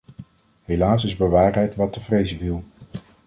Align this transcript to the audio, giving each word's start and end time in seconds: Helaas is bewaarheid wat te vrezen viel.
Helaas 0.63 1.03
is 1.03 1.15
bewaarheid 1.17 1.75
wat 1.75 1.93
te 1.93 2.01
vrezen 2.01 2.37
viel. 2.37 2.63